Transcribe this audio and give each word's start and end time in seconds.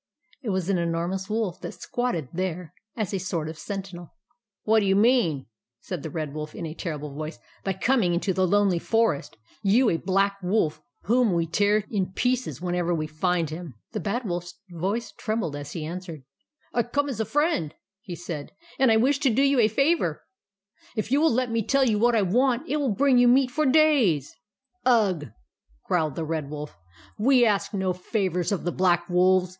It 0.41 0.49
was 0.49 0.67
an 0.67 0.79
enormous 0.79 1.29
wolf 1.29 1.61
that 1.61 1.73
squatted 1.75 2.29
there 2.33 2.73
as 2.97 3.13
a 3.13 3.19
sort 3.19 3.47
of 3.47 3.55
sentinel." 3.59 4.15
What 4.63 4.79
do 4.79 4.87
you 4.87 4.95
mean," 4.95 5.45
said 5.79 6.01
the 6.01 6.09
Red 6.09 6.33
Wolf, 6.33 6.55
in 6.55 6.65
a 6.65 6.73
terrible 6.73 7.13
voice, 7.13 7.37
"by 7.63 7.73
coming 7.73 8.11
into 8.15 8.33
the 8.33 8.47
Lonely 8.47 8.79
Forest,— 8.79 9.37
you 9.73 9.91
a 9.91 9.97
Black 9.97 10.39
Wolf, 10.41 10.81
whom 11.03 11.33
we 11.33 11.45
tear 11.45 11.83
in 11.91 12.13
pieces 12.13 12.59
whenever 12.59 12.95
we 12.95 13.05
find 13.05 13.51
him?" 13.51 13.75
TRICKS 13.91 13.91
OF 13.91 13.91
THE 13.91 13.99
BAD 13.99 14.25
WOLF 14.25 14.53
145 14.71 14.71
The 14.71 14.73
Bad 14.73 14.81
Wolfs 14.81 15.05
voice 15.05 15.23
trembled 15.23 15.55
as 15.55 15.71
he 15.73 15.85
answered:" 15.85 16.23
I 16.73 16.81
come 16.81 17.07
as 17.07 17.19
a 17.19 17.23
friend/' 17.23 17.73
he 18.01 18.15
said;" 18.15 18.53
and 18.79 18.91
I 18.91 18.97
wish 18.97 19.19
to 19.19 19.29
do 19.29 19.43
you 19.43 19.59
a 19.59 19.67
favour. 19.67 20.23
If 20.95 21.11
you 21.11 21.21
will 21.21 21.29
let 21.31 21.51
me 21.51 21.61
tell 21.61 21.87
you 21.87 21.99
what 21.99 22.15
I 22.15 22.23
want, 22.23 22.67
it 22.67 22.77
will 22.77 22.89
bring 22.95 23.19
you 23.19 23.27
meat 23.27 23.51
for 23.51 23.65
many 23.67 23.73
days."" 23.73 24.35
Ugh!" 24.83 25.31
growled 25.87 26.15
the 26.15 26.25
Red 26.25 26.49
Wolf.«• 26.49 26.73
We 27.23 27.45
ask 27.45 27.71
no 27.75 27.93
favours 27.93 28.51
of 28.51 28.63
the 28.63 28.71
Black 28.71 29.07
Wolves. 29.07 29.49